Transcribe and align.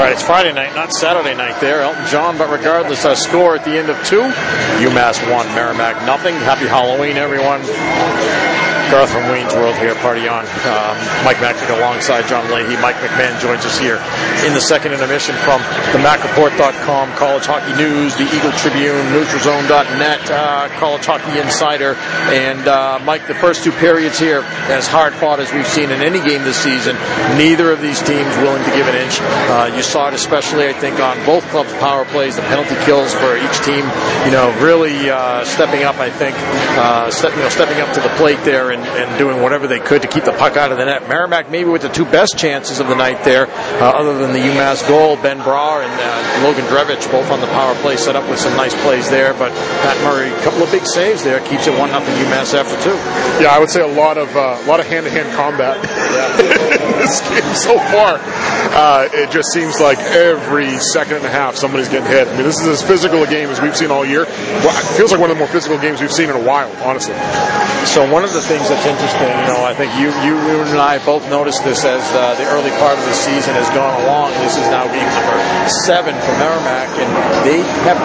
Right, 0.00 0.14
it's 0.14 0.22
Friday 0.22 0.54
night, 0.54 0.74
not 0.74 0.94
Saturday 0.94 1.34
night 1.34 1.60
there. 1.60 1.82
Elton 1.82 2.06
John, 2.06 2.38
but 2.38 2.48
regardless, 2.48 3.04
our 3.04 3.14
score 3.14 3.54
at 3.54 3.66
the 3.66 3.72
end 3.72 3.90
of 3.90 4.02
two 4.06 4.22
UMass 4.80 5.20
1, 5.30 5.46
Merrimack 5.48 6.06
nothing. 6.06 6.34
Happy 6.36 6.66
Halloween, 6.66 7.18
everyone. 7.18 7.60
Garth 8.90 9.10
from 9.10 9.30
Wayne's 9.30 9.54
World 9.54 9.76
here, 9.76 9.94
party 10.02 10.26
on. 10.26 10.42
Um, 10.66 10.98
Mike 11.22 11.38
Mackey 11.38 11.62
alongside 11.72 12.26
John 12.26 12.42
Leahy. 12.50 12.74
Mike 12.82 12.96
McMahon 12.96 13.38
joins 13.40 13.64
us 13.64 13.78
here 13.78 14.02
in 14.44 14.52
the 14.52 14.60
second 14.60 14.92
intermission 14.92 15.34
from 15.46 15.62
the 15.94 16.02
MacReport.com, 16.02 17.12
College 17.14 17.46
Hockey 17.46 17.70
News, 17.78 18.16
the 18.18 18.26
Eagle 18.34 18.50
Tribune, 18.58 18.98
NeutralZone.net, 19.14 20.30
uh, 20.30 20.68
College 20.78 21.06
Hockey 21.06 21.38
Insider. 21.38 21.94
And 22.34 22.66
uh, 22.66 22.98
Mike, 23.04 23.26
the 23.28 23.34
first 23.34 23.62
two 23.62 23.72
periods 23.72 24.18
here, 24.18 24.42
as 24.66 24.88
hard 24.88 25.14
fought 25.14 25.38
as 25.38 25.52
we've 25.52 25.66
seen 25.66 25.90
in 25.90 26.02
any 26.02 26.18
game 26.18 26.42
this 26.42 26.58
season, 26.58 26.96
neither 27.38 27.70
of 27.70 27.80
these 27.80 28.02
teams 28.02 28.34
willing 28.42 28.64
to 28.64 28.70
give 28.74 28.88
an 28.88 28.96
inch. 28.96 29.18
Uh, 29.20 29.72
you 29.74 29.82
saw 29.82 30.08
it 30.08 30.14
especially, 30.14 30.66
I 30.66 30.72
think, 30.72 30.98
on 30.98 31.14
both 31.24 31.44
clubs' 31.50 31.72
power 31.74 32.04
plays, 32.04 32.36
the 32.36 32.42
penalty 32.42 32.74
kills 32.84 33.14
for 33.14 33.36
each 33.38 33.58
team, 33.62 33.86
you 34.26 34.32
know, 34.34 34.50
really 34.58 35.10
uh, 35.10 35.44
stepping 35.44 35.84
up, 35.84 35.96
I 35.96 36.10
think, 36.10 36.34
uh, 36.74 37.06
you 37.06 37.42
know, 37.42 37.48
stepping 37.48 37.80
up 37.80 37.94
to 37.94 38.00
the 38.00 38.10
plate 38.18 38.42
there 38.42 38.70
and 38.70 38.79
and, 38.80 39.10
and, 39.10 39.18
doing 39.18 39.42
whatever 39.42 39.66
they 39.66 39.78
could 39.78 40.02
to 40.02 40.08
keep 40.08 40.24
the 40.24 40.32
puck 40.32 40.56
out 40.56 40.72
of 40.72 40.78
the 40.78 40.84
net. 40.84 41.08
Merrimack 41.08 41.50
maybe 41.50 41.68
with 41.68 41.82
the 41.82 41.88
two 41.88 42.04
best 42.04 42.38
chances 42.38 42.80
of 42.80 42.88
the 42.88 42.94
night 42.94 43.22
there, 43.24 43.46
uh, 43.46 43.92
other 43.92 44.16
than 44.18 44.32
the 44.32 44.38
UMass 44.38 44.86
goal. 44.88 45.16
Ben 45.16 45.38
Brar 45.40 45.82
and 45.84 45.92
uh, 45.92 46.46
Logan 46.46 46.64
Drevitch 46.66 47.10
both 47.10 47.30
on 47.30 47.40
the 47.40 47.46
power 47.48 47.74
play 47.82 47.96
set 47.96 48.16
up 48.16 48.28
with 48.28 48.38
some 48.38 48.56
nice 48.56 48.74
plays 48.82 49.10
there, 49.10 49.34
but 49.34 49.52
Pat 49.82 49.96
Murray, 50.04 50.32
a 50.32 50.42
couple 50.42 50.62
of 50.62 50.70
big 50.70 50.86
saves 50.86 51.22
there, 51.22 51.40
keeps 51.48 51.66
it 51.66 51.78
one 51.78 51.90
nothing 51.90 52.14
UMass 52.24 52.54
after 52.54 52.76
two. 52.82 52.96
Yeah, 53.42 53.52
I 53.52 53.58
would 53.58 53.70
say 53.70 53.82
a 53.82 53.94
lot 53.94 54.16
of 54.16 54.34
uh, 54.36 54.58
a 54.60 54.66
lot 54.66 54.80
of 54.80 54.86
hand 54.86 55.04
to 55.04 55.10
hand 55.10 55.32
combat 55.34 55.76
in 55.76 56.98
this 57.00 57.20
game 57.28 57.54
so 57.54 57.78
far. 57.92 58.18
Uh, 58.80 59.04
it 59.12 59.30
just 59.30 59.52
seems 59.52 59.76
like 59.76 59.98
every 60.16 60.72
second 60.96 61.20
and 61.20 61.26
a 61.26 61.28
half 61.28 61.54
somebody's 61.54 61.92
getting 61.92 62.08
hit. 62.08 62.24
I 62.24 62.32
mean, 62.32 62.48
this 62.48 62.64
is 62.64 62.66
as 62.66 62.82
physical 62.82 63.22
a 63.22 63.28
game 63.28 63.50
as 63.52 63.60
we've 63.60 63.76
seen 63.76 63.90
all 63.90 64.06
year. 64.08 64.24
Well, 64.64 64.72
it 64.72 64.96
feels 64.96 65.12
like 65.12 65.20
one 65.20 65.28
of 65.28 65.36
the 65.36 65.38
more 65.44 65.52
physical 65.52 65.76
games 65.76 66.00
we've 66.00 66.08
seen 66.10 66.32
in 66.32 66.36
a 66.36 66.40
while, 66.48 66.72
honestly. 66.80 67.12
So 67.84 68.08
one 68.08 68.24
of 68.24 68.32
the 68.32 68.40
things 68.40 68.72
that's 68.72 68.88
interesting. 68.88 69.28
You 69.28 69.52
know, 69.52 69.68
I 69.68 69.76
think 69.76 69.92
you, 70.00 70.08
you, 70.24 70.32
and 70.64 70.80
I 70.80 70.96
both 71.04 71.28
noticed 71.28 71.60
this 71.60 71.84
as 71.84 72.00
uh, 72.16 72.40
the 72.40 72.48
early 72.56 72.72
part 72.80 72.96
of 72.96 73.04
the 73.04 73.12
season 73.12 73.52
has 73.52 73.68
gone 73.76 74.00
along. 74.00 74.32
This 74.40 74.56
is 74.56 74.64
now 74.72 74.88
game 74.88 75.04
number 75.04 75.36
seven 75.84 76.16
for 76.24 76.32
Merrimack, 76.40 76.88
and 76.96 77.08
they 77.44 77.60
have 77.84 78.00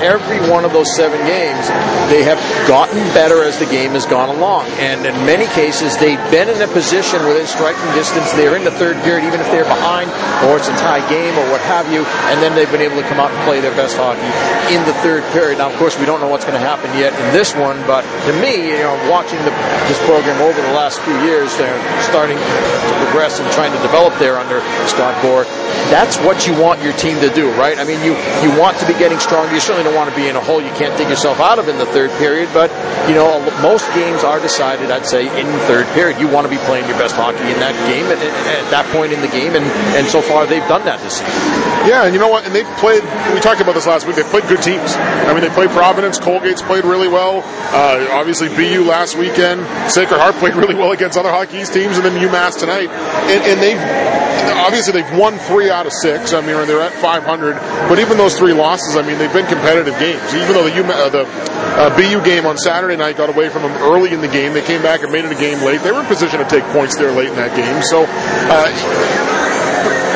every 0.00 0.40
one 0.48 0.64
of 0.64 0.72
those 0.72 0.88
seven 0.96 1.20
games. 1.28 1.68
They 2.08 2.24
have 2.24 2.40
gotten 2.68 3.00
better 3.12 3.44
as 3.44 3.58
the 3.58 3.66
game 3.66 3.92
has 3.92 4.06
gone 4.06 4.32
along, 4.32 4.72
and 4.80 5.04
in 5.04 5.12
many 5.28 5.44
cases, 5.52 5.96
they've 5.98 6.20
been 6.32 6.48
in 6.48 6.60
a 6.64 6.68
position 6.72 7.20
within 7.28 7.46
striking 7.46 7.92
distance. 7.92 8.32
They're 8.32 8.56
in 8.56 8.64
the 8.64 8.72
third 8.72 8.96
period, 9.04 9.26
even 9.28 9.40
if 9.40 9.48
they're 9.52 9.68
behind, 9.68 10.13
or 10.46 10.56
it's 10.56 10.68
a 10.68 10.76
tie 10.78 11.02
game, 11.08 11.34
or 11.38 11.44
what 11.50 11.60
have 11.66 11.90
you, 11.92 12.04
and 12.30 12.40
then 12.42 12.54
they've 12.54 12.70
been 12.70 12.84
able 12.84 12.96
to 12.96 13.06
come 13.08 13.18
out 13.18 13.30
and 13.30 13.40
play 13.44 13.60
their 13.60 13.74
best 13.74 13.96
hockey 13.96 14.26
in 14.74 14.80
the 14.86 14.94
third 15.04 15.24
period. 15.32 15.58
Now, 15.58 15.70
of 15.70 15.76
course, 15.76 15.98
we 15.98 16.06
don't 16.06 16.20
know 16.20 16.28
what's 16.28 16.44
going 16.44 16.58
to 16.58 16.64
happen 16.64 16.90
yet 16.98 17.12
in 17.14 17.26
this 17.32 17.54
one, 17.54 17.78
but 17.86 18.02
to 18.26 18.32
me, 18.40 18.74
you 18.74 18.84
know, 18.84 18.96
watching 19.10 19.38
the, 19.44 19.52
this 19.88 20.00
program 20.06 20.40
over 20.42 20.60
the 20.60 20.74
last 20.74 21.00
few 21.02 21.16
years, 21.22 21.54
they're 21.56 21.80
starting 22.02 22.38
to 22.38 22.94
progress 23.04 23.40
and 23.40 23.46
trying 23.52 23.72
to 23.72 23.80
develop 23.82 24.14
there 24.18 24.38
under 24.38 24.60
Scott 24.86 25.14
Borek. 25.22 25.48
That's 25.90 26.16
what 26.24 26.46
you 26.46 26.56
want 26.60 26.82
your 26.82 26.94
team 26.96 27.20
to 27.20 27.30
do, 27.32 27.50
right? 27.60 27.78
I 27.78 27.84
mean, 27.84 28.00
you, 28.00 28.16
you 28.40 28.50
want 28.58 28.78
to 28.78 28.86
be 28.86 28.94
getting 28.94 29.18
stronger. 29.18 29.52
You 29.52 29.60
certainly 29.60 29.84
don't 29.84 29.96
want 29.96 30.08
to 30.08 30.16
be 30.16 30.28
in 30.28 30.36
a 30.36 30.40
hole 30.40 30.62
you 30.62 30.72
can't 30.74 30.96
dig 30.96 31.08
yourself 31.08 31.40
out 31.40 31.58
of 31.58 31.68
in 31.68 31.76
the 31.78 31.86
third 31.86 32.10
period, 32.18 32.48
but, 32.52 32.70
you 33.08 33.14
know, 33.14 33.40
most 33.60 33.86
games 33.94 34.24
are 34.24 34.40
decided, 34.40 34.90
I'd 34.90 35.06
say, 35.06 35.28
in 35.28 35.46
third 35.68 35.86
period. 35.94 36.20
You 36.20 36.28
want 36.28 36.46
to 36.46 36.50
be 36.50 36.60
playing 36.64 36.88
your 36.88 36.98
best 36.98 37.14
hockey 37.14 37.44
in 37.44 37.58
that 37.60 37.74
game 37.88 38.06
at, 38.06 38.18
at 38.18 38.70
that 38.70 38.86
point 38.92 39.12
in 39.12 39.20
the 39.20 39.28
game, 39.28 39.54
and, 39.54 39.64
and 39.96 40.03
so 40.06 40.22
far 40.22 40.46
they've 40.46 40.66
done 40.68 40.84
that 40.84 41.00
this 41.00 41.18
season. 41.18 41.64
Yeah, 41.84 42.04
and 42.04 42.14
you 42.14 42.20
know 42.20 42.28
what? 42.28 42.46
And 42.46 42.54
they've 42.54 42.66
played, 42.78 43.02
we 43.34 43.40
talked 43.40 43.60
about 43.60 43.74
this 43.74 43.86
last 43.86 44.06
week, 44.06 44.16
they 44.16 44.22
played 44.22 44.48
good 44.48 44.62
teams. 44.62 44.96
I 44.96 45.32
mean, 45.32 45.42
they 45.42 45.50
played 45.50 45.70
Providence, 45.70 46.18
Colgate's 46.18 46.62
played 46.62 46.84
really 46.84 47.08
well. 47.08 47.42
Uh, 47.44 48.08
obviously, 48.12 48.48
BU 48.48 48.84
last 48.84 49.16
weekend, 49.16 49.60
Sacred 49.90 50.18
Heart 50.18 50.34
played 50.40 50.56
really 50.56 50.74
well 50.74 50.92
against 50.92 51.18
other 51.18 51.30
Hockey 51.30 51.64
teams, 51.64 51.96
and 51.96 52.04
then 52.04 52.16
UMass 52.16 52.58
tonight. 52.58 52.88
And, 52.88 53.42
and 53.44 53.60
they've 53.60 54.24
obviously 54.64 54.92
they've 55.00 55.18
won 55.18 55.38
three 55.38 55.70
out 55.70 55.86
of 55.86 55.92
six. 55.92 56.32
I 56.32 56.40
mean, 56.40 56.56
they're 56.66 56.80
at 56.80 56.92
500. 56.92 57.54
But 57.88 57.98
even 57.98 58.16
those 58.16 58.36
three 58.36 58.52
losses, 58.52 58.96
I 58.96 59.02
mean, 59.02 59.18
they've 59.18 59.32
been 59.32 59.46
competitive 59.46 59.98
games. 59.98 60.34
Even 60.34 60.52
though 60.52 60.64
the, 60.64 60.70
UMass, 60.70 61.06
uh, 61.06 61.08
the 61.10 61.24
uh, 61.26 61.96
BU 61.96 62.24
game 62.24 62.46
on 62.46 62.56
Saturday 62.56 62.96
night 62.96 63.16
got 63.16 63.28
away 63.28 63.48
from 63.48 63.62
them 63.62 63.72
early 63.82 64.12
in 64.12 64.20
the 64.20 64.28
game, 64.28 64.52
they 64.52 64.62
came 64.62 64.82
back 64.82 65.02
and 65.02 65.12
made 65.12 65.24
it 65.24 65.32
a 65.32 65.38
game 65.38 65.62
late. 65.62 65.82
They 65.82 65.92
were 65.92 66.00
in 66.00 66.06
position 66.06 66.38
to 66.38 66.46
take 66.46 66.64
points 66.72 66.96
there 66.96 67.12
late 67.12 67.28
in 67.28 67.36
that 67.36 67.54
game. 67.56 67.82
So. 67.82 69.33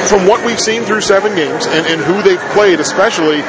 From 0.09 0.27
what 0.27 0.45
we've 0.45 0.59
seen 0.59 0.85
through 0.85 1.03
seven 1.03 1.37
games 1.37 1.67
and, 1.67 1.87
and 1.87 2.01
who 2.01 2.23
they've 2.23 2.41
played, 2.53 2.81
especially, 2.81 3.43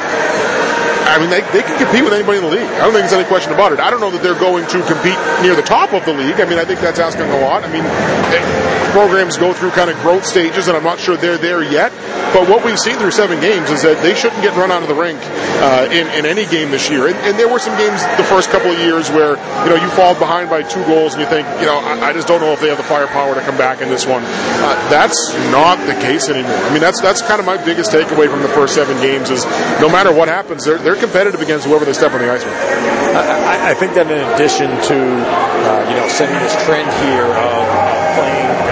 I 1.10 1.18
mean, 1.20 1.30
they, 1.30 1.42
they 1.52 1.64
can 1.64 1.78
compete 1.78 2.04
with 2.04 2.14
anybody 2.14 2.38
in 2.38 2.46
the 2.46 2.54
league. 2.54 2.70
I 2.78 2.86
don't 2.86 2.94
think 2.94 3.10
there's 3.10 3.18
any 3.18 3.28
question 3.28 3.54
about 3.54 3.74
it. 3.74 3.80
I 3.80 3.90
don't 3.90 4.00
know 4.00 4.12
that 4.12 4.22
they're 4.22 4.38
going 4.38 4.66
to 4.68 4.80
compete 4.86 5.18
near 5.42 5.56
the 5.56 5.66
top 5.66 5.94
of 5.94 6.06
the 6.06 6.14
league. 6.14 6.40
I 6.40 6.46
mean, 6.46 6.60
I 6.60 6.66
think 6.66 6.80
that's 6.80 7.00
asking 7.00 7.26
a 7.30 7.42
lot. 7.42 7.64
I 7.64 7.70
mean, 7.72 7.84
eh, 7.84 8.44
programs 8.92 9.38
go 9.38 9.54
through 9.54 9.72
kind 9.72 9.90
of 9.90 9.98
growth 10.02 10.26
stages, 10.26 10.68
and 10.68 10.78
I'm 10.78 10.84
not 10.84 11.00
sure 11.00 11.18
they're 11.18 11.38
there 11.38 11.64
yet. 11.64 11.92
But 12.34 12.48
what 12.48 12.64
we've 12.64 12.78
seen 12.78 12.98
through 12.98 13.12
seven 13.12 13.40
games 13.42 13.70
is 13.70 13.82
that 13.82 14.02
they 14.04 14.14
shouldn't 14.14 14.42
get 14.42 14.56
run 14.56 14.72
out 14.72 14.84
of 14.84 14.88
the 14.88 14.96
rink 14.96 15.20
uh, 15.62 15.90
in, 15.90 16.06
in 16.14 16.26
any 16.26 16.46
game 16.46 16.70
this 16.70 16.90
year. 16.90 17.08
And, 17.08 17.16
and, 17.26 17.40
there 17.40 17.48
were 17.48 17.60
some 17.60 17.78
games 17.78 18.04
the 18.18 18.28
first 18.28 18.50
couple 18.50 18.70
of 18.70 18.78
years 18.80 19.10
where, 19.10 19.40
you 19.64 19.70
know, 19.70 19.80
you 19.80 19.90
fall 19.92 20.14
behind 20.14 20.50
by 20.50 20.62
two 20.62 20.84
goals 20.86 21.14
and 21.14 21.24
you 21.24 21.30
think, 21.30 21.48
you 21.60 21.66
know, 21.66 21.80
I, 21.80 22.10
I 22.10 22.14
just 22.14 22.28
don't 22.28 22.42
know 22.42 22.52
if 22.52 22.60
they 22.60 22.68
have 22.68 22.78
the 22.78 22.84
firepower 22.84 23.34
to 23.34 23.42
come 23.42 23.58
back 23.58 23.82
in 23.82 23.90
this 23.90 24.06
one. 24.06 24.22
Uh, 24.26 24.90
that's 24.90 25.34
not 25.50 25.80
the 25.88 25.94
case 26.04 26.30
anymore. 26.30 26.52
I 26.52 26.70
mean, 26.72 26.82
that's 26.82 27.02
that's 27.02 27.22
kind 27.22 27.40
of 27.40 27.46
my 27.46 27.58
biggest 27.64 27.92
takeaway 27.92 28.30
from 28.30 28.42
the 28.42 28.50
first 28.50 28.76
seven 28.76 28.98
games 29.02 29.30
is 29.30 29.46
no 29.80 29.90
matter 29.90 30.12
what 30.12 30.28
happens, 30.28 30.66
they're, 30.66 30.78
they're 30.78 30.99
competitive 31.00 31.42
against 31.42 31.66
whoever 31.66 31.86
they 31.86 31.94
step 31.94 32.12
on 32.14 32.20
the 32.20 32.32
ice 32.32 32.44
with. 32.44 32.54
I, 32.54 33.72
I 33.72 33.74
think 33.74 33.94
that 33.96 34.12
in 34.12 34.22
addition 34.36 34.70
to 34.70 34.98
uh, 35.00 35.90
you 35.90 35.96
know 35.96 36.08
setting 36.08 36.38
this 36.40 36.54
trend 36.66 36.90
here 37.08 37.26
of 37.26 37.79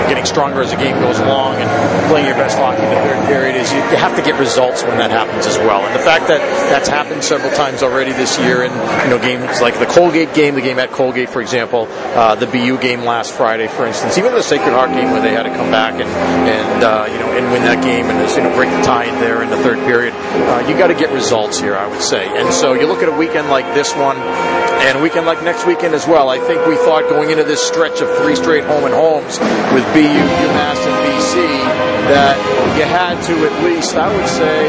getting 0.08 0.26
stronger 0.26 0.62
as 0.62 0.72
the 0.72 0.78
game 0.78 0.96
goes 1.00 1.20
along 1.20 1.56
and 1.56 1.70
playing 2.10 2.26
your 2.26 2.36
best 2.36 2.58
hockey 2.58 2.84
in 2.84 2.90
the 2.90 3.02
third 3.04 3.26
period 3.28 3.56
is 3.56 3.72
you, 3.72 3.82
have 3.98 4.16
to 4.16 4.22
get 4.22 4.40
results 4.40 4.84
when 4.84 4.98
that 4.98 5.10
happens 5.10 5.46
as 5.48 5.58
well. 5.58 5.82
And 5.82 5.94
the 5.96 6.04
fact 6.04 6.28
that 6.28 6.40
that's 6.70 6.88
happened 6.88 7.24
several 7.24 7.52
times 7.54 7.82
already 7.82 8.14
this 8.14 8.38
year 8.40 8.64
in 8.64 8.72
you 9.04 9.10
know 9.10 9.20
games 9.20 9.60
like 9.60 9.80
the 9.80 9.88
Colgate 9.88 10.34
game, 10.34 10.56
the 10.56 10.62
game 10.62 10.78
at 10.80 10.92
Colgate, 10.92 11.30
for 11.30 11.42
example, 11.42 11.88
uh, 12.16 12.36
the 12.36 12.46
BU 12.46 12.78
game 12.80 13.02
last 13.02 13.34
Friday, 13.34 13.68
for 13.68 13.86
instance, 13.86 14.18
even 14.18 14.34
the 14.34 14.44
Sacred 14.44 14.72
Heart 14.72 14.92
game 14.92 15.12
where 15.12 15.22
they 15.22 15.34
had 15.34 15.44
to 15.44 15.50
come 15.50 15.72
back 15.72 15.94
and 15.94 16.10
and 16.10 16.84
uh, 16.84 17.08
you 17.10 17.18
know 17.18 17.32
and 17.36 17.52
win 17.52 17.64
that 17.64 17.84
game 17.84 18.06
and 18.06 18.18
you 18.32 18.44
know 18.44 18.56
break 18.56 18.70
the 18.70 18.82
tie 18.84 19.10
there 19.20 19.42
in 19.42 19.50
the 19.50 19.58
third 19.58 19.80
period. 19.86 20.14
Uh, 20.14 20.66
you 20.70 20.78
got 20.78 20.88
to 20.88 20.96
get 20.96 21.12
results 21.12 21.60
here, 21.60 21.76
I 21.76 21.88
would 21.88 22.02
say. 22.02 22.28
And 22.28 22.54
so 22.54 22.74
you 22.74 22.88
look 22.88 23.02
at 23.02 23.10
a 23.10 23.18
weekend 23.18 23.50
like 23.50 23.66
this 23.74 23.94
one 23.96 24.18
and 24.86 24.98
a 24.98 25.02
weekend 25.02 25.26
like 25.26 25.44
next 25.44 25.66
weekend 25.66 25.94
as 25.96 26.06
well. 26.08 26.30
I 26.30 26.40
think 26.40 26.66
we 26.66 26.76
thought 26.76 27.10
going 27.10 27.32
into 27.32 27.44
this 27.44 27.62
stretch 27.62 28.02
of 28.02 28.10
three 28.18 28.36
straight 28.36 28.64
home 28.64 28.86
and 28.86 28.94
homes 28.94 29.40
with 29.74 29.84
BU, 29.94 30.06
UMass, 30.06 30.80
and 30.86 30.96
BC 31.28 31.44
that 32.08 32.40
you 32.80 32.88
had 32.88 33.20
to 33.28 33.36
at 33.44 33.56
least, 33.68 33.96
I 34.00 34.08
would 34.08 34.30
say, 34.32 34.64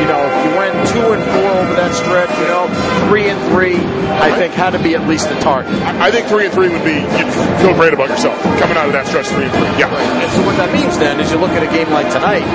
you 0.00 0.08
know, 0.08 0.20
if 0.24 0.36
you 0.40 0.50
went 0.56 0.72
two 0.88 1.04
and 1.12 1.20
four 1.36 1.50
over 1.60 1.74
that 1.76 1.92
stretch, 1.92 2.32
you 2.40 2.48
know, 2.48 2.64
three 3.08 3.28
and 3.28 3.36
three, 3.52 3.76
I 4.16 4.32
think 4.32 4.54
had 4.54 4.72
to 4.72 4.80
be 4.80 4.94
at 4.94 5.04
least 5.04 5.28
a 5.28 5.36
target. 5.44 5.74
I 6.00 6.10
think 6.10 6.28
three 6.28 6.46
and 6.48 6.54
three 6.54 6.72
would 6.72 6.84
be 6.84 6.96
you'd 6.96 7.32
feel 7.60 7.74
great 7.76 7.92
about 7.92 8.08
yourself 8.08 8.40
coming 8.56 8.80
out 8.80 8.88
of 8.88 8.96
that 8.96 9.04
stretch 9.04 9.28
three 9.28 9.44
and 9.44 9.52
three. 9.52 9.68
Yeah. 9.76 9.92
And 9.92 10.30
so 10.32 10.40
what 10.48 10.56
that 10.56 10.72
means 10.72 10.96
then 10.96 11.20
is 11.20 11.28
you 11.28 11.36
look 11.36 11.52
at 11.52 11.60
a 11.60 11.68
game 11.68 11.92
like 11.92 12.08
tonight, 12.08 12.46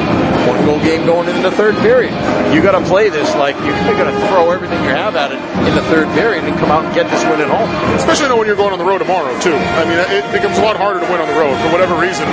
one 0.50 0.58
goal 0.66 0.82
game 0.82 1.06
going 1.06 1.30
into 1.30 1.46
the 1.46 1.54
third 1.54 1.78
period. 1.86 2.16
You 2.56 2.66
got 2.66 2.74
to 2.74 2.82
play 2.90 3.14
this 3.14 3.30
like 3.38 3.54
you're 3.62 4.00
going 4.00 4.10
to 4.10 4.18
throw 4.34 4.50
everything 4.50 4.82
you 4.82 4.94
have 4.98 5.14
at 5.14 5.30
it 5.30 5.42
in 5.70 5.78
the 5.78 5.86
third 5.94 6.10
period 6.18 6.42
and 6.48 6.58
come 6.58 6.74
out 6.74 6.90
and 6.90 6.94
get 6.98 7.06
this 7.12 7.22
win 7.30 7.38
at 7.38 7.52
home. 7.54 7.70
Especially 7.94 8.34
when 8.34 8.50
you're 8.50 8.58
going 8.58 8.74
on 8.74 8.80
the 8.82 8.88
road 8.88 9.04
tomorrow 9.04 9.30
too. 9.44 9.54
I 9.54 9.86
mean, 9.86 10.00
it 10.00 10.26
becomes 10.34 10.58
a 10.58 10.64
lot 10.66 10.74
harder 10.74 11.04
to 11.04 11.08
win 11.12 11.22
on 11.22 11.30
the 11.30 11.38
road 11.38 11.54
for 11.62 11.70
whatever 11.70 11.94
reason. 12.00 12.26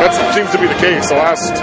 That 0.00 0.14
seems 0.32 0.48
to 0.54 0.61
be 0.62 0.70
the 0.70 0.78
case. 0.78 1.10
The 1.10 1.18
last 1.18 1.58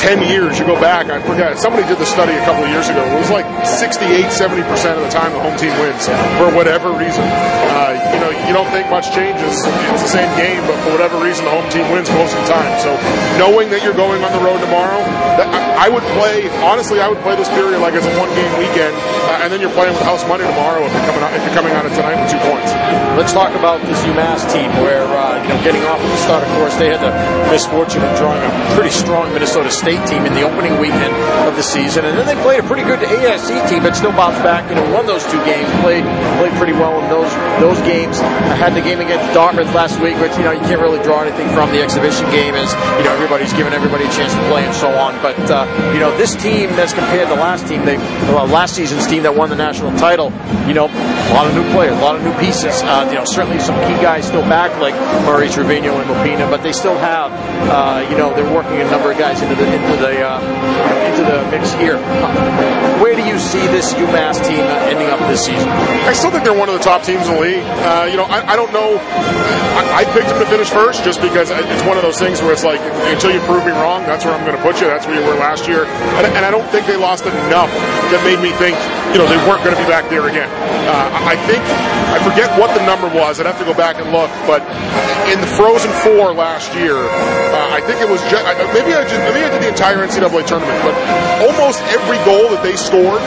ten 0.00 0.24
years, 0.24 0.58
you 0.58 0.64
go 0.64 0.80
back. 0.80 1.12
I 1.12 1.20
forget. 1.20 1.60
Somebody 1.60 1.84
did 1.84 2.00
the 2.00 2.08
study 2.08 2.32
a 2.32 2.44
couple 2.48 2.64
of 2.64 2.70
years 2.72 2.88
ago. 2.88 3.04
It 3.04 3.20
was 3.20 3.28
like 3.30 3.44
68, 3.68 4.32
70 4.32 4.64
percent 4.64 4.96
of 4.96 5.04
the 5.04 5.12
time 5.12 5.32
the 5.36 5.44
home 5.44 5.56
team 5.60 5.76
wins 5.76 6.08
for 6.40 6.48
whatever 6.56 6.88
reason. 6.96 7.20
Uh, 7.20 7.92
you 8.16 8.20
know, 8.24 8.32
you 8.48 8.52
don't 8.56 8.68
think 8.72 8.88
much 8.88 9.12
changes. 9.12 9.60
It's 9.92 10.04
the 10.08 10.14
same 10.16 10.30
game, 10.40 10.64
but 10.64 10.80
for 10.88 10.96
whatever 10.96 11.20
reason, 11.20 11.44
the 11.44 11.52
home 11.52 11.68
team 11.68 11.84
wins 11.92 12.08
most 12.16 12.32
of 12.32 12.40
the 12.40 12.48
time. 12.48 12.72
So, 12.80 12.96
knowing 13.36 13.68
that 13.70 13.84
you're 13.84 13.96
going 13.96 14.24
on 14.24 14.32
the 14.32 14.40
road 14.40 14.58
tomorrow, 14.64 15.04
I 15.76 15.92
would 15.92 16.06
play. 16.16 16.48
Honestly, 16.64 17.00
I 17.00 17.12
would 17.12 17.20
play 17.20 17.36
this 17.36 17.48
period 17.52 17.76
like 17.84 17.92
it's 17.92 18.06
a 18.06 18.14
one-game 18.16 18.52
weekend, 18.56 18.94
uh, 19.28 19.44
and 19.44 19.52
then 19.52 19.60
you're 19.60 19.74
playing 19.74 19.92
with 19.92 20.06
house 20.06 20.24
money 20.24 20.46
tomorrow 20.46 20.80
if 20.80 20.92
you're 20.94 21.04
coming 21.04 21.20
out, 21.20 21.34
if 21.34 21.42
you're 21.44 21.52
coming 21.52 21.74
out 21.76 21.84
of 21.84 21.92
tonight 21.92 22.16
with 22.16 22.30
two 22.32 22.40
points. 22.46 22.72
Let's 23.20 23.34
talk 23.34 23.52
about 23.58 23.82
this 23.84 24.00
UMass 24.06 24.48
team, 24.48 24.70
where 24.80 25.04
uh, 25.04 25.42
you 25.42 25.48
know, 25.50 25.60
getting 25.66 25.82
off 25.84 25.98
at 25.98 26.08
the 26.08 26.22
start, 26.22 26.42
of 26.46 26.50
course, 26.56 26.74
they 26.78 26.88
had 26.94 27.02
the 27.02 27.12
misfortune 27.50 28.00
of 28.00 28.13
drawing 28.16 28.40
a 28.42 28.50
pretty 28.74 28.90
strong 28.90 29.32
Minnesota 29.32 29.70
State 29.70 30.02
team 30.06 30.26
in 30.26 30.34
the 30.34 30.42
opening 30.42 30.78
weekend 30.78 31.14
of 31.46 31.56
the 31.56 31.62
season, 31.62 32.04
and 32.04 32.16
then 32.16 32.26
they 32.26 32.38
played 32.42 32.60
a 32.60 32.66
pretty 32.66 32.82
good 32.82 33.00
AIC 33.00 33.68
team, 33.68 33.82
but 33.82 33.94
still 33.94 34.12
bounced 34.12 34.42
back. 34.42 34.66
Know, 34.74 34.82
won 34.92 35.06
those 35.06 35.24
two 35.30 35.38
games, 35.44 35.68
played 35.80 36.02
played 36.38 36.52
pretty 36.58 36.72
well 36.72 36.98
in 37.02 37.06
those 37.10 37.30
those 37.60 37.78
games. 37.86 38.18
I 38.18 38.56
had 38.58 38.74
the 38.74 38.82
game 38.82 39.00
against 39.00 39.32
Dartmouth 39.34 39.72
last 39.74 40.00
week, 40.00 40.18
which 40.18 40.34
you 40.36 40.44
know 40.44 40.52
you 40.52 40.64
can't 40.66 40.80
really 40.80 41.02
draw 41.02 41.22
anything 41.22 41.48
from 41.54 41.70
the 41.70 41.82
exhibition 41.82 42.26
game, 42.30 42.54
as 42.54 42.70
you 42.98 43.04
know 43.04 43.14
everybody's 43.14 43.52
giving 43.52 43.72
everybody 43.72 44.04
a 44.04 44.12
chance 44.12 44.34
to 44.34 44.42
play 44.50 44.64
and 44.64 44.74
so 44.74 44.90
on. 44.94 45.14
But 45.22 45.38
uh, 45.50 45.66
you 45.94 46.00
know, 46.00 46.10
this 46.16 46.34
team 46.34 46.70
as 46.78 46.92
compared 46.92 47.28
to 47.28 47.34
last 47.34 47.66
team, 47.66 47.84
they 47.84 47.96
well, 48.32 48.46
last 48.46 48.74
season's 48.74 49.06
team 49.06 49.22
that 49.22 49.34
won 49.34 49.50
the 49.50 49.56
national 49.56 49.96
title, 49.98 50.32
you 50.66 50.74
know, 50.74 50.86
a 50.86 51.32
lot 51.34 51.46
of 51.46 51.54
new 51.54 51.64
players, 51.72 51.96
a 51.96 52.00
lot 52.00 52.16
of 52.16 52.22
new 52.22 52.34
pieces. 52.38 52.82
Uh, 52.82 53.06
you 53.08 53.16
know, 53.16 53.24
certainly 53.24 53.58
some 53.58 53.74
key 53.86 53.96
guys 54.02 54.26
still 54.26 54.42
back 54.42 54.70
like 54.80 54.94
Murray, 55.24 55.48
Trivigno, 55.48 55.94
and 56.00 56.08
Lopina, 56.10 56.50
but 56.50 56.62
they 56.62 56.72
still 56.72 56.96
have, 56.98 57.32
uh, 57.70 58.03
you 58.10 58.16
know, 58.16 58.34
they're 58.34 58.52
working 58.52 58.80
a 58.80 58.88
number 58.90 59.12
of 59.12 59.18
guys 59.18 59.40
into 59.42 59.54
the 59.54 59.66
into 59.66 59.96
the 60.00 60.20
uh, 60.20 60.40
into 61.08 61.22
the 61.24 61.38
mix 61.50 61.72
here. 61.74 61.98
Where 63.00 63.14
do 63.14 63.22
you 63.22 63.38
see 63.38 63.62
this 63.68 63.92
UMass 63.94 64.42
team 64.46 64.64
ending 64.90 65.08
up 65.08 65.18
this 65.28 65.46
season? 65.46 65.68
I 65.68 66.12
still 66.12 66.30
think 66.30 66.44
they're 66.44 66.56
one 66.56 66.68
of 66.68 66.76
the 66.76 66.84
top 66.84 67.02
teams 67.02 67.26
in 67.28 67.34
the 67.34 67.40
league. 67.40 67.64
Uh, 67.84 68.08
you 68.10 68.16
know, 68.16 68.24
I, 68.24 68.54
I, 68.54 68.56
don't 68.56 68.72
know. 68.72 68.98
I, 68.98 70.02
I, 70.02 70.04
picked 70.12 70.28
them 70.28 70.38
to 70.38 70.46
finish 70.46 70.70
first 70.70 71.04
just 71.04 71.20
because 71.20 71.50
it's 71.50 71.84
one 71.84 71.96
of 71.96 72.02
those 72.02 72.18
things 72.18 72.40
where 72.40 72.52
it's 72.52 72.64
like 72.64 72.80
until 73.10 73.32
you 73.32 73.40
prove 73.46 73.64
me 73.64 73.72
wrong, 73.72 74.02
that's 74.04 74.24
where 74.24 74.34
I'm 74.34 74.44
going 74.46 74.56
to 74.56 74.62
put 74.62 74.80
you. 74.80 74.86
That's 74.86 75.06
where 75.06 75.18
you 75.18 75.26
were 75.26 75.34
last 75.34 75.66
year, 75.68 75.84
and, 75.84 76.26
and 76.34 76.44
I 76.44 76.50
don't 76.50 76.66
think 76.70 76.86
they 76.86 76.96
lost 76.96 77.26
enough 77.26 77.70
that 78.10 78.20
made 78.24 78.40
me 78.40 78.50
think 78.56 78.76
you 79.12 79.18
know 79.18 79.26
they 79.26 79.38
weren't 79.46 79.62
going 79.62 79.76
to 79.76 79.82
be 79.82 79.88
back 79.88 80.08
there 80.10 80.26
again. 80.26 80.48
Uh, 80.86 81.10
I 81.26 81.36
think 81.46 81.62
I 82.14 82.18
forget 82.22 82.50
what 82.58 82.74
the 82.76 82.84
number 82.86 83.08
was. 83.10 83.40
I'd 83.40 83.46
have 83.46 83.58
to 83.58 83.64
go 83.64 83.74
back 83.74 83.96
and 83.96 84.10
look, 84.12 84.30
but 84.46 84.62
in 85.30 85.40
the 85.40 85.50
Frozen 85.58 85.90
Four 86.04 86.32
last 86.32 86.74
year, 86.74 86.96
uh, 86.96 87.76
I 87.76 87.80
think 87.82 87.93
it 88.00 88.08
was 88.08 88.20
just, 88.30 88.44
maybe 88.74 88.94
I 88.94 89.02
just 89.04 89.20
maybe 89.28 89.44
I 89.44 89.50
did 89.50 89.62
the 89.62 89.68
entire 89.68 90.02
NCAA 90.06 90.46
tournament, 90.46 90.78
but 90.82 90.94
almost 91.44 91.82
every 91.92 92.18
goal 92.24 92.48
that 92.54 92.62
they 92.62 92.76
scored 92.76 93.22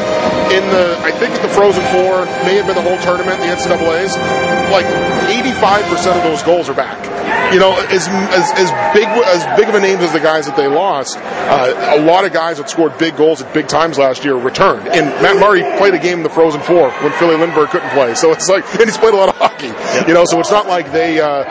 in 0.51 0.63
the 0.71 0.97
I 1.03 1.11
think 1.11 1.35
at 1.35 1.41
the 1.41 1.51
Frozen 1.51 1.83
Four 1.91 2.25
may 2.47 2.55
have 2.55 2.67
been 2.67 2.75
the 2.75 2.85
whole 2.85 2.99
tournament, 3.03 3.39
the 3.39 3.51
NCAA's, 3.51 4.15
like 4.71 4.87
85% 5.27 6.17
of 6.17 6.23
those 6.23 6.43
goals 6.43 6.69
are 6.69 6.73
back. 6.73 6.97
You 7.53 7.59
know, 7.59 7.79
as, 7.91 8.07
as, 8.07 8.51
as 8.59 8.69
big 8.93 9.07
as 9.07 9.43
big 9.57 9.69
of 9.69 9.75
a 9.75 9.79
names 9.79 10.03
as 10.03 10.11
the 10.11 10.19
guys 10.19 10.47
that 10.47 10.57
they 10.57 10.67
lost, 10.67 11.17
uh, 11.17 11.95
a 11.97 12.01
lot 12.01 12.25
of 12.25 12.33
guys 12.33 12.57
that 12.57 12.69
scored 12.69 12.97
big 12.97 13.15
goals 13.15 13.41
at 13.41 13.53
big 13.53 13.67
times 13.67 13.97
last 13.97 14.25
year 14.25 14.35
returned. 14.35 14.87
And 14.87 15.07
Matt 15.21 15.37
Murray 15.37 15.61
played 15.77 15.93
a 15.93 15.99
game 15.99 16.19
in 16.19 16.23
the 16.23 16.29
Frozen 16.29 16.61
Four 16.61 16.91
when 16.91 17.11
Filip 17.13 17.39
Lindberg 17.39 17.69
couldn't 17.69 17.89
play. 17.91 18.15
So 18.15 18.31
it's 18.31 18.49
like, 18.49 18.65
and 18.79 18.83
he's 18.83 18.97
played 18.97 19.13
a 19.13 19.17
lot 19.17 19.29
of 19.29 19.35
hockey. 19.35 19.71
You 20.07 20.13
know, 20.13 20.25
so 20.25 20.39
it's 20.39 20.51
not 20.51 20.67
like 20.67 20.91
they 20.91 21.21
uh, 21.21 21.43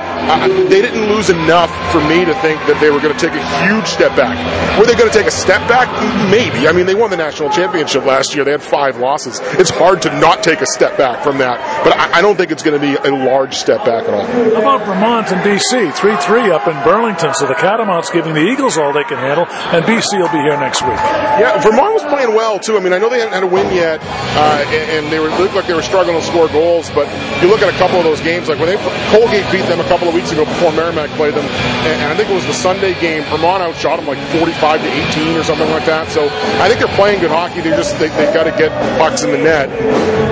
they 0.68 0.82
didn't 0.82 1.08
lose 1.08 1.30
enough 1.30 1.70
for 1.92 2.00
me 2.08 2.24
to 2.24 2.34
think 2.40 2.58
that 2.66 2.78
they 2.80 2.90
were 2.90 3.00
going 3.00 3.14
to 3.14 3.20
take 3.20 3.34
a 3.36 3.44
huge 3.66 3.86
step 3.86 4.16
back. 4.16 4.36
Were 4.78 4.86
they 4.86 4.94
going 4.94 5.10
to 5.10 5.16
take 5.16 5.26
a 5.26 5.34
step 5.34 5.60
back? 5.68 5.86
Maybe. 6.30 6.66
I 6.66 6.72
mean, 6.72 6.86
they 6.86 6.94
won 6.94 7.10
the 7.10 7.16
national 7.16 7.50
championship 7.50 8.04
last 8.04 8.34
year. 8.34 8.44
They 8.44 8.50
had 8.50 8.62
five 8.62 8.98
losses. 8.98 9.40
It's 9.60 9.70
hard 9.70 10.02
to 10.02 10.20
not 10.20 10.42
take 10.42 10.60
a 10.60 10.66
step 10.66 10.98
back 10.98 11.22
from 11.22 11.38
that, 11.38 11.60
but 11.84 11.96
I, 11.96 12.18
I 12.18 12.22
don't 12.22 12.36
think 12.36 12.50
it's 12.50 12.62
going 12.62 12.80
to 12.80 12.82
be 12.82 12.96
a 12.96 13.12
large 13.12 13.54
step 13.54 13.84
back 13.84 14.04
at 14.08 14.14
all. 14.14 14.26
How 14.26 14.60
about 14.60 14.86
Vermont 14.86 15.30
and 15.32 15.40
BC? 15.40 15.94
3 15.94 16.16
3 16.16 16.50
up 16.50 16.66
in 16.66 16.76
Burlington. 16.82 17.34
So 17.34 17.46
the 17.46 17.54
Catamounts 17.54 18.10
giving 18.10 18.34
the 18.34 18.42
Eagles 18.42 18.78
all 18.78 18.92
they 18.92 19.04
can 19.04 19.18
handle, 19.18 19.46
and 19.46 19.84
BC 19.84 20.18
will 20.18 20.32
be 20.32 20.42
here 20.42 20.58
next 20.58 20.82
week. 20.82 20.98
Yeah, 21.38 21.60
Vermont 21.60 21.94
was 21.94 22.02
playing 22.04 22.34
well, 22.34 22.58
too. 22.58 22.76
I 22.76 22.80
mean, 22.80 22.92
I 22.92 22.98
know 22.98 23.08
they 23.08 23.18
hadn't 23.18 23.34
had 23.34 23.44
a 23.44 23.46
win 23.46 23.74
yet, 23.74 24.00
uh, 24.02 24.64
and, 24.70 25.06
they 25.06 25.20
were, 25.20 25.30
looked 25.38 25.54
like 25.54 25.66
they 25.66 25.74
were 25.74 25.82
struggling 25.82 26.18
to 26.18 26.24
score 26.24 26.48
goals, 26.48 26.90
but 26.90 27.06
you 27.40 27.48
look 27.48 27.62
at 27.62 27.72
a 27.72 27.78
couple 27.78 27.98
of 27.98 28.04
those 28.04 28.20
games, 28.20 28.48
like 28.48 28.58
when 28.58 28.68
they 28.68 28.76
Colgate 29.10 29.46
beat 29.52 29.64
them 29.70 29.78
a 29.78 29.88
couple 29.88 30.08
of 30.08 30.15
weeks 30.16 30.32
ago 30.32 30.48
before 30.48 30.72
Merrimack 30.72 31.10
played 31.20 31.34
them, 31.34 31.44
and, 31.44 32.00
and 32.00 32.08
I 32.08 32.16
think 32.16 32.30
it 32.30 32.34
was 32.34 32.46
the 32.46 32.56
Sunday 32.56 32.98
game, 33.00 33.22
Vermont 33.28 33.62
outshot 33.62 34.00
them 34.00 34.08
like 34.08 34.18
45 34.40 34.80
to 34.80 34.88
18 35.12 35.36
or 35.36 35.44
something 35.44 35.68
like 35.68 35.84
that. 35.84 36.08
So 36.08 36.24
I 36.56 36.68
think 36.68 36.80
they're 36.80 36.96
playing 36.96 37.20
good 37.20 37.30
hockey. 37.30 37.60
They 37.60 37.76
just 37.76 37.98
they, 38.00 38.08
they've 38.16 38.32
got 38.32 38.44
to 38.44 38.54
get 38.56 38.72
pucks 38.96 39.22
in 39.22 39.30
the 39.30 39.38
net. 39.38 39.68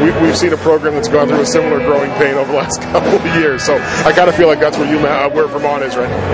We, 0.00 0.08
we've 0.24 0.36
seen 0.36 0.52
a 0.52 0.56
program 0.56 0.94
that's 0.94 1.08
gone 1.08 1.28
through 1.28 1.40
a 1.40 1.46
similar 1.46 1.78
growing 1.84 2.10
pain 2.16 2.34
over 2.34 2.50
the 2.50 2.58
last 2.58 2.80
couple 2.96 3.12
of 3.12 3.24
years. 3.36 3.62
So 3.62 3.76
I 3.76 4.12
kind 4.16 4.28
of 4.28 4.34
feel 4.34 4.48
like 4.48 4.60
that's 4.60 4.78
where 4.78 4.88
you 4.88 4.98
uh, 5.04 5.28
where 5.28 5.46
Vermont 5.46 5.84
is 5.84 5.96
right 5.96 6.08
now. 6.08 6.24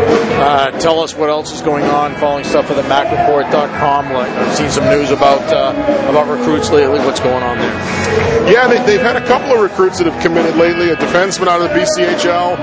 Uh, 0.40 0.70
tell 0.78 1.00
us 1.00 1.16
what 1.16 1.28
else 1.28 1.52
is 1.52 1.60
going 1.60 1.84
on. 1.84 2.14
Following 2.16 2.44
stuff 2.44 2.66
for 2.66 2.74
the 2.74 2.86
MacReport.com. 2.86 4.12
Like 4.12 4.30
I've 4.30 4.56
seen 4.56 4.70
some 4.70 4.84
news 4.84 5.10
about 5.10 5.42
uh, 5.50 5.74
about 6.08 6.30
recruits 6.30 6.70
lately. 6.70 7.00
What's 7.00 7.20
going 7.20 7.42
on 7.42 7.58
there? 7.58 7.74
Yeah, 8.50 8.66
they, 8.68 8.98
have 8.98 9.02
had 9.02 9.16
a 9.16 9.26
couple 9.26 9.52
of 9.52 9.60
recruits 9.60 9.98
that 9.98 10.06
have 10.06 10.22
committed 10.22 10.56
lately. 10.56 10.90
A 10.90 10.96
defenseman 10.96 11.48
out 11.48 11.60
of 11.60 11.70
the 11.70 11.74
BCHL 11.74 12.58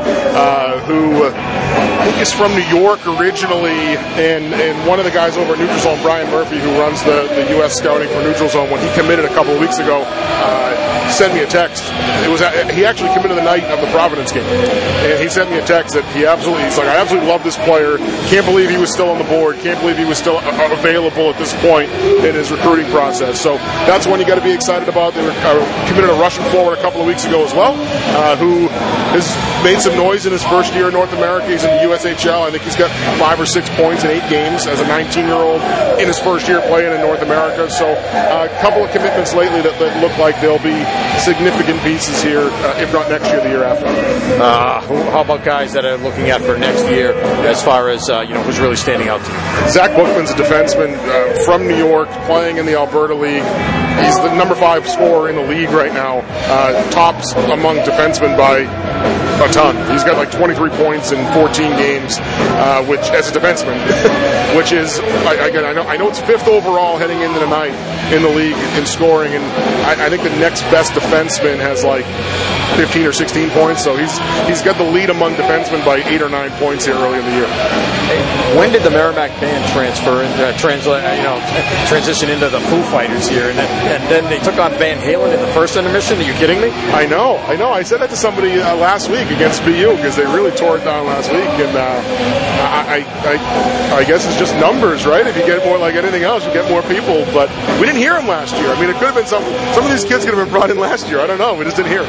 uh, 0.67 0.79
who 0.81 1.23
uh, 1.23 2.21
is 2.21 2.31
from 2.33 2.51
New 2.51 2.67
York 2.67 2.99
originally, 3.07 3.95
and 4.19 4.53
and 4.53 4.87
one 4.87 4.99
of 4.99 5.05
the 5.05 5.11
guys 5.11 5.37
over 5.37 5.53
at 5.53 5.59
Neutral 5.59 5.79
Zone, 5.79 6.01
Brian 6.01 6.29
Murphy, 6.29 6.59
who 6.59 6.71
runs 6.79 7.01
the, 7.03 7.27
the 7.35 7.49
U.S. 7.57 7.77
scouting 7.77 8.09
for 8.09 8.21
Neutral 8.21 8.49
Zone, 8.49 8.69
when 8.69 8.81
he 8.81 8.93
committed 8.99 9.25
a 9.25 9.33
couple 9.33 9.53
of 9.53 9.59
weeks 9.59 9.79
ago. 9.79 10.03
Uh, 10.97 11.09
sent 11.11 11.33
me 11.33 11.41
a 11.41 11.47
text. 11.47 11.83
It 12.25 12.29
was 12.29 12.41
he 12.73 12.85
actually 12.85 13.13
committed 13.13 13.37
the 13.37 13.43
night 13.43 13.63
of 13.65 13.81
the 13.81 13.87
Providence 13.87 14.31
game, 14.31 14.45
and 14.45 15.21
he 15.21 15.29
sent 15.29 15.49
me 15.49 15.59
a 15.59 15.65
text 15.65 15.93
that 15.93 16.05
he 16.15 16.25
absolutely 16.25 16.65
he's 16.65 16.77
like 16.77 16.87
I 16.87 16.97
absolutely 16.97 17.29
love 17.29 17.43
this 17.43 17.57
player. 17.57 17.97
Can't 18.27 18.45
believe 18.45 18.69
he 18.69 18.77
was 18.77 18.91
still 18.91 19.09
on 19.09 19.17
the 19.17 19.29
board. 19.29 19.57
Can't 19.59 19.79
believe 19.79 19.97
he 19.97 20.05
was 20.05 20.17
still 20.17 20.39
available 20.39 21.29
at 21.29 21.37
this 21.37 21.53
point 21.61 21.89
in 22.25 22.33
his 22.33 22.51
recruiting 22.51 22.89
process. 22.91 23.39
So 23.39 23.57
that's 23.85 24.07
one 24.07 24.19
you 24.19 24.25
got 24.25 24.35
to 24.35 24.45
be 24.45 24.51
excited 24.51 24.89
about. 24.89 25.13
They 25.13 25.23
were, 25.23 25.31
uh, 25.31 25.87
committed 25.87 26.09
a 26.09 26.19
Russian 26.19 26.43
forward 26.51 26.77
a 26.77 26.81
couple 26.81 27.01
of 27.01 27.07
weeks 27.07 27.25
ago 27.25 27.43
as 27.43 27.53
well, 27.53 27.75
uh, 28.17 28.35
who 28.35 28.67
has 29.13 29.27
made 29.63 29.79
some 29.79 29.95
noise 29.95 30.25
in 30.25 30.31
his 30.31 30.43
first 30.43 30.73
year 30.73 30.87
in 30.87 30.93
North 30.93 31.13
America. 31.13 31.47
He's 31.47 31.63
in 31.63 31.71
the 31.77 31.83
USHL. 31.93 32.41
I 32.41 32.51
think 32.51 32.63
he's 32.63 32.75
got 32.75 32.91
five 33.19 33.39
or 33.39 33.45
six 33.45 33.69
points 33.75 34.03
in 34.03 34.11
eight 34.11 34.27
games 34.29 34.67
as 34.67 34.79
a 34.79 34.87
19 34.87 35.25
year 35.25 35.35
old 35.35 35.61
in 35.99 36.07
his 36.07 36.19
first 36.19 36.47
year 36.47 36.61
playing 36.61 36.93
in 36.93 37.01
North 37.01 37.21
America. 37.21 37.69
So 37.69 37.85
uh, 37.93 38.47
a 38.49 38.61
couple 38.61 38.83
of 38.83 38.91
commitments 38.91 39.33
lately 39.33 39.61
that, 39.61 39.77
that 39.79 40.01
look 40.01 40.15
like 40.17 40.39
they'll 40.41 40.61
be 40.61 40.86
significant 41.19 41.81
pieces 41.81 42.21
here, 42.21 42.41
uh, 42.41 42.79
if 42.79 42.93
not 42.93 43.09
next 43.09 43.27
year, 43.27 43.41
the 43.41 43.49
year 43.49 43.63
after. 43.63 43.85
Uh, 44.41 44.81
how 45.11 45.21
about 45.21 45.43
guys 45.43 45.73
that 45.73 45.85
are 45.85 45.97
looking 45.97 46.29
at 46.29 46.41
for 46.41 46.57
next 46.57 46.83
year 46.89 47.13
as 47.45 47.61
far 47.61 47.89
as, 47.89 48.09
uh, 48.09 48.21
you 48.21 48.33
know, 48.33 48.43
who's 48.43 48.59
really 48.59 48.75
standing 48.75 49.07
out 49.07 49.23
to 49.23 49.31
you? 49.31 49.71
Zach 49.71 49.95
Bookman's 49.95 50.31
a 50.31 50.35
defenseman 50.35 50.95
uh, 50.95 51.43
from 51.43 51.67
New 51.67 51.77
York, 51.77 52.09
playing 52.25 52.57
in 52.57 52.65
the 52.65 52.75
Alberta 52.75 53.15
League. 53.15 53.43
He's 54.03 54.15
the 54.21 54.33
number 54.35 54.55
five 54.55 54.87
scorer 54.87 55.29
in 55.29 55.35
the 55.35 55.41
league 55.41 55.69
right 55.69 55.93
now, 55.93 56.19
uh, 56.19 56.89
tops 56.91 57.33
among 57.33 57.77
defensemen 57.77 58.37
by 58.37 58.63
a 59.39 59.47
ton. 59.51 59.75
He's 59.91 60.03
got 60.03 60.17
like 60.17 60.31
23 60.31 60.69
points 60.71 61.11
in 61.11 61.23
14 61.33 61.71
games, 61.77 62.17
uh, 62.19 62.83
which 62.85 63.01
as 63.11 63.29
a 63.29 63.39
defenseman, 63.39 63.77
which 64.57 64.71
is 64.71 64.97
again 64.99 65.65
I 65.65 65.73
know 65.73 65.83
I 65.83 65.97
know 65.97 66.09
it's 66.09 66.19
fifth 66.19 66.47
overall 66.47 66.97
heading 66.97 67.21
into 67.21 67.39
the 67.39 67.47
night 67.47 67.73
in 68.13 68.21
the 68.21 68.29
league 68.29 68.57
in 68.77 68.85
scoring, 68.85 69.33
and 69.33 69.43
I, 69.85 70.07
I 70.07 70.09
think 70.09 70.23
the 70.23 70.35
next 70.39 70.61
best 70.73 70.93
defenseman 70.93 71.57
has 71.59 71.83
like 71.83 72.05
15 72.77 73.07
or 73.07 73.13
16 73.13 73.49
points. 73.51 73.83
So 73.83 73.95
he's 73.95 74.17
he's 74.47 74.61
got 74.61 74.77
the 74.77 74.89
lead 74.89 75.09
among 75.09 75.33
defensemen 75.33 75.85
by 75.85 75.97
eight 75.97 76.21
or 76.21 76.29
nine 76.29 76.51
points 76.57 76.85
here 76.85 76.95
early 76.95 77.19
in 77.19 77.25
the 77.25 77.31
year. 77.31 77.47
When 78.55 78.71
did 78.71 78.83
the 78.83 78.89
Merrimack 78.89 79.31
band 79.41 79.61
transfer 79.73 80.23
and 80.23 80.33
uh, 80.41 80.57
translate, 80.57 81.03
uh, 81.03 81.13
you 81.13 81.23
know, 81.23 81.37
transition 81.87 82.29
into 82.29 82.49
the 82.49 82.59
Foo 82.61 82.81
Fighters 82.83 83.27
here, 83.27 83.49
and 83.49 83.57
then, 83.57 83.69
and 83.91 84.03
then 84.09 84.23
they 84.29 84.39
took 84.39 84.57
on 84.57 84.71
Van 84.79 84.97
Halen 84.97 85.33
in 85.33 85.39
the 85.41 85.51
first 85.53 85.75
intermission? 85.75 86.17
Are 86.17 86.23
you 86.23 86.33
kidding 86.33 86.61
me? 86.61 86.69
I 86.69 87.05
know, 87.05 87.37
I 87.37 87.55
know. 87.55 87.71
I 87.71 87.83
said 87.83 87.99
that 88.01 88.09
to 88.09 88.15
somebody 88.15 88.59
uh, 88.59 88.75
last 88.77 89.09
week 89.09 89.26
against 89.29 89.63
BU 89.63 89.95
because 89.97 90.15
they 90.15 90.25
really 90.25 90.51
tore 90.51 90.77
it 90.77 90.83
down 90.83 91.05
last 91.05 91.31
week, 91.31 91.49
and 91.59 91.75
uh, 91.75 92.01
I, 92.87 93.03
I, 93.25 93.97
I, 93.97 94.03
guess 94.03 94.25
it's 94.25 94.37
just 94.37 94.55
numbers, 94.55 95.05
right? 95.05 95.25
If 95.25 95.35
you 95.35 95.45
get 95.45 95.63
more 95.65 95.77
like 95.77 95.95
anything 95.95 96.23
else, 96.23 96.45
you 96.45 96.53
get 96.53 96.69
more 96.69 96.81
people. 96.83 97.25
But 97.33 97.49
we 97.79 97.85
didn't 97.85 98.01
hear 98.01 98.13
them 98.13 98.27
last 98.27 98.55
year. 98.55 98.69
I 98.69 98.79
mean, 98.79 98.89
it 98.89 98.97
could 98.97 99.11
have 99.11 99.15
been 99.15 99.27
some. 99.27 99.43
Some 99.73 99.85
of 99.85 99.91
these 99.91 100.05
kids 100.05 100.25
could 100.25 100.33
have 100.33 100.43
been 100.45 100.53
brought 100.53 100.69
in 100.69 100.79
last 100.79 101.07
year. 101.07 101.19
I 101.19 101.27
don't 101.27 101.39
know. 101.39 101.53
We 101.55 101.65
just 101.65 101.77
didn't 101.77 101.91
hear 101.91 102.03
it 102.03 102.07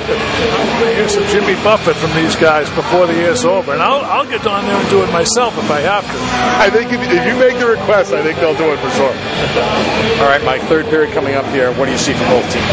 hear 0.98 1.08
some 1.08 1.26
Jimmy 1.30 1.54
Buffett 1.62 1.96
from 1.96 2.10
these 2.14 2.34
guys 2.36 2.68
before 2.70 3.06
the 3.06 3.14
year's 3.14 3.44
over, 3.44 3.72
and 3.72 3.82
I'll, 3.82 4.04
I'll 4.04 4.26
get 4.26 4.46
on 4.46 4.64
there 4.64 4.74
and 4.74 4.88
do 4.90 5.02
it 5.02 5.10
myself 5.12 5.56
if 5.58 5.70
I 5.70 5.80
have 5.80 6.04
to. 6.04 6.18
I 6.58 6.70
think 6.70 6.92
if, 6.92 7.00
if 7.00 7.26
you 7.26 7.38
make 7.38 7.58
the 7.58 7.66
request, 7.66 8.12
I 8.12 8.22
think 8.22 8.38
they'll 8.38 8.56
do 8.56 8.72
it 8.72 8.78
for 8.78 8.90
sure. 8.98 9.14
All 10.22 10.28
right, 10.28 10.42
Mike. 10.44 10.62
Third 10.62 10.86
period 10.86 11.14
coming 11.14 11.34
up 11.34 11.46
here. 11.46 11.72
What 11.74 11.86
do 11.86 11.92
you 11.92 11.98
see 11.98 12.12
from 12.14 12.28
both 12.28 12.46
teams? 12.52 12.66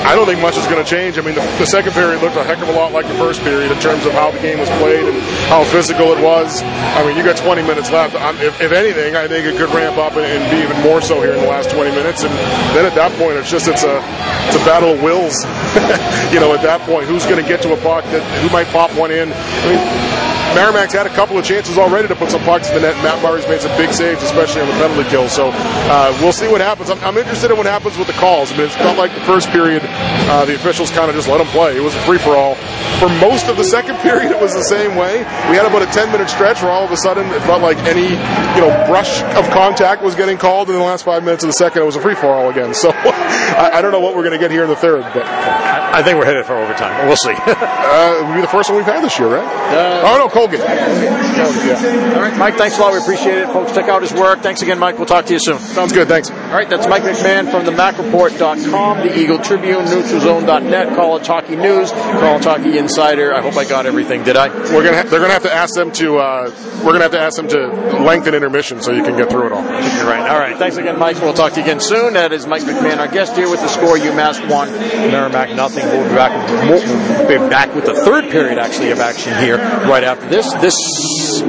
I 0.00 0.14
don't 0.16 0.26
think 0.26 0.40
much 0.40 0.56
is 0.56 0.66
going 0.66 0.82
to 0.82 0.88
change. 0.88 1.18
I 1.18 1.22
mean, 1.22 1.34
the, 1.34 1.42
the, 1.58 1.66
second 1.66 1.92
period 1.92 2.22
looked 2.22 2.36
a 2.36 2.42
heck 2.42 2.58
of 2.58 2.68
a 2.68 2.72
lot 2.72 2.92
like 2.92 3.06
the 3.06 3.14
first 3.14 3.42
period 3.42 3.69
in 3.70 3.78
terms 3.78 4.04
of 4.06 4.12
how 4.12 4.30
the 4.30 4.40
game 4.40 4.58
was 4.58 4.68
played 4.82 5.06
and 5.06 5.16
how 5.48 5.64
physical 5.64 6.12
it 6.12 6.22
was. 6.22 6.62
I 6.62 7.06
mean, 7.06 7.16
you 7.16 7.22
got 7.22 7.36
20 7.36 7.62
minutes 7.62 7.90
left. 7.90 8.14
If, 8.42 8.60
if, 8.60 8.72
anything, 8.72 9.16
I 9.16 9.28
think 9.28 9.46
it 9.46 9.56
could 9.56 9.70
ramp 9.70 9.96
up 9.96 10.14
and, 10.14 10.26
and, 10.26 10.42
be 10.50 10.58
even 10.62 10.80
more 10.82 11.00
so 11.00 11.20
here 11.20 11.32
in 11.32 11.40
the 11.40 11.48
last 11.48 11.70
20 11.70 11.90
minutes. 11.90 12.24
And 12.24 12.32
then 12.74 12.84
at 12.84 12.94
that 12.94 13.12
point, 13.18 13.36
it's 13.36 13.50
just 13.50 13.68
it's 13.68 13.84
a 13.84 14.02
it's 14.46 14.56
a 14.56 14.64
battle 14.66 14.92
of 14.92 15.02
wills. 15.02 15.44
you 16.34 16.40
know, 16.40 16.52
at 16.54 16.62
that 16.62 16.80
point, 16.82 17.06
who's 17.06 17.24
going 17.24 17.42
to 17.42 17.48
get 17.48 17.62
to 17.62 17.72
a 17.72 17.80
puck 17.80 18.04
that 18.10 18.22
who 18.42 18.50
might 18.50 18.66
pop 18.68 18.90
one 18.98 19.10
in? 19.10 19.32
I 19.32 19.64
mean, 19.70 20.09
Merrimack's 20.54 20.92
had 20.92 21.06
a 21.06 21.14
couple 21.14 21.38
of 21.38 21.44
chances 21.44 21.78
already 21.78 22.08
to 22.08 22.16
put 22.16 22.30
some 22.30 22.42
pucks 22.42 22.68
in 22.68 22.74
the 22.74 22.80
net. 22.80 22.96
Matt 23.04 23.22
Murray's 23.22 23.46
made 23.46 23.60
some 23.60 23.76
big 23.76 23.92
saves, 23.92 24.22
especially 24.22 24.62
on 24.62 24.68
the 24.68 24.74
penalty 24.74 25.08
kill. 25.08 25.28
So 25.28 25.50
uh, 25.54 26.16
we'll 26.20 26.32
see 26.32 26.48
what 26.48 26.60
happens. 26.60 26.90
I'm, 26.90 26.98
I'm, 27.04 27.16
interested 27.16 27.50
in 27.50 27.56
what 27.56 27.66
happens 27.66 27.98
with 27.98 28.06
the 28.06 28.14
calls. 28.14 28.50
I 28.50 28.56
mean, 28.56 28.66
it's 28.66 28.76
not 28.78 28.96
like 28.96 29.14
the 29.14 29.20
first 29.22 29.48
period. 29.50 29.82
Uh, 29.84 30.44
the 30.44 30.54
officials 30.54 30.90
kind 30.90 31.08
of 31.08 31.14
just 31.14 31.28
let 31.28 31.38
them 31.38 31.46
play. 31.48 31.76
It 31.76 31.80
was 31.80 31.94
a 31.94 32.00
free 32.00 32.18
for 32.18 32.36
all. 32.36 32.54
For 32.98 33.08
most 33.20 33.46
of 33.46 33.56
the 33.56 33.64
second 33.64 33.96
period, 34.06 34.32
it 34.32 34.40
was 34.40 34.54
the 34.54 34.64
same 34.64 34.96
way. 34.96 35.18
We 35.50 35.56
had 35.56 35.66
about 35.66 35.82
a 35.82 35.92
10 35.92 36.10
minute 36.10 36.28
stretch 36.28 36.62
where 36.62 36.72
all 36.72 36.84
of 36.84 36.90
a 36.90 36.96
sudden 36.96 37.26
it 37.28 37.40
felt 37.42 37.62
like 37.62 37.78
any 37.78 38.08
you 38.08 38.60
know 38.60 38.84
brush 38.86 39.22
of 39.36 39.48
contact 39.50 40.02
was 40.02 40.14
getting 40.14 40.38
called. 40.38 40.68
In 40.68 40.76
the 40.76 40.82
last 40.82 41.04
five 41.04 41.22
minutes 41.22 41.44
of 41.44 41.48
the 41.48 41.54
second, 41.54 41.82
it 41.82 41.86
was 41.86 41.96
a 41.96 42.00
free 42.00 42.14
for 42.14 42.26
all 42.26 42.50
again. 42.50 42.74
So 42.74 42.90
I, 42.94 43.70
I, 43.74 43.82
don't 43.82 43.92
know 43.92 44.00
what 44.00 44.16
we're 44.16 44.24
going 44.24 44.38
to 44.38 44.38
get 44.38 44.50
here 44.50 44.64
in 44.64 44.70
the 44.70 44.76
third, 44.76 45.02
but. 45.14 45.69
I 45.92 46.02
think 46.02 46.18
we're 46.18 46.24
headed 46.24 46.46
for 46.46 46.54
overtime. 46.54 47.06
We'll 47.06 47.16
see. 47.16 47.32
uh, 47.36 48.20
it'll 48.20 48.34
be 48.34 48.40
the 48.40 48.48
first 48.48 48.70
one 48.70 48.76
we've 48.78 48.86
had 48.86 49.02
this 49.02 49.18
year, 49.18 49.28
right? 49.28 49.44
Uh, 49.44 50.02
oh 50.06 50.18
no, 50.18 50.28
Colgan. 50.28 50.60
Yeah. 50.60 52.14
All 52.14 52.20
right, 52.22 52.36
Mike. 52.38 52.56
Thanks 52.56 52.78
a 52.78 52.80
lot. 52.80 52.92
We 52.92 52.98
appreciate 52.98 53.38
it, 53.38 53.46
folks. 53.48 53.72
Check 53.74 53.88
out 53.88 54.02
his 54.02 54.12
work. 54.12 54.40
Thanks 54.40 54.62
again, 54.62 54.78
Mike. 54.78 54.96
We'll 54.98 55.06
talk 55.06 55.26
to 55.26 55.32
you 55.32 55.38
soon. 55.40 55.58
Sounds 55.58 55.92
good. 55.92 56.08
Thanks. 56.08 56.30
All 56.30 56.36
right, 56.56 56.68
that's 56.68 56.86
Mike 56.86 57.02
McMahon 57.02 57.50
from 57.50 57.64
the 57.64 57.72
MacReport.com, 57.72 58.98
the 59.06 59.18
Eagle 59.18 59.38
Tribune, 59.38 59.84
NeutralZone.net, 59.84 60.96
College 60.96 61.26
Hockey 61.26 61.56
News, 61.56 61.90
College 61.92 62.44
Hockey 62.44 62.78
Insider. 62.78 63.34
I 63.34 63.40
hope 63.40 63.56
I 63.56 63.64
got 63.64 63.86
everything. 63.86 64.24
Did 64.24 64.36
I? 64.36 64.48
We're 64.48 64.84
gonna. 64.84 64.96
Ha- 65.02 65.08
they're 65.08 65.20
gonna 65.20 65.32
have 65.32 65.42
to 65.44 65.52
ask 65.52 65.74
them 65.74 65.92
to. 65.92 66.18
Uh, 66.18 66.50
we're 66.84 66.92
gonna 66.92 67.02
have 67.02 67.12
to 67.12 67.20
ask 67.20 67.36
them 67.36 67.48
to 67.48 67.68
lengthen 68.02 68.34
intermission 68.34 68.80
so 68.80 68.92
you 68.92 69.02
can 69.02 69.16
get 69.16 69.30
through 69.30 69.46
it 69.46 69.52
all. 69.52 69.62
You're 69.62 70.06
right. 70.06 70.30
All 70.30 70.38
right. 70.38 70.56
Thanks 70.56 70.76
again, 70.76 70.98
Mike. 70.98 71.20
We'll 71.20 71.34
talk 71.34 71.52
to 71.52 71.60
you 71.60 71.64
again 71.64 71.80
soon. 71.80 72.14
That 72.14 72.32
is 72.32 72.46
Mike 72.46 72.62
McMahon, 72.62 72.98
our 72.98 73.08
guest 73.08 73.36
here 73.36 73.50
with 73.50 73.60
the 73.60 73.68
score. 73.68 73.96
UMass 73.96 74.40
one, 74.50 74.70
Merrimack 74.70 75.54
nothing. 75.54 75.79
We'll 75.82 76.08
be 76.08 76.14
back. 76.14 76.68
We'll 76.68 77.28
be 77.28 77.48
back 77.50 77.74
with 77.74 77.86
the 77.86 77.94
third 77.94 78.30
period 78.30 78.58
actually 78.58 78.90
of 78.90 79.00
action 79.00 79.36
here 79.38 79.56
right 79.56 80.04
after 80.04 80.28
this. 80.28 80.52
This 80.54 80.74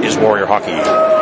is 0.04 0.18
Warrior 0.18 0.46
Hockey. 0.46 1.21